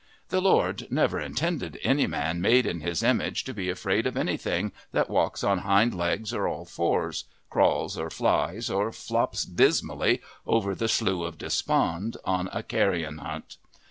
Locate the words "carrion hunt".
12.63-13.57